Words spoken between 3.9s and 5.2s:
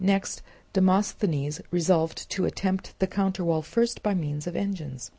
by means of engines.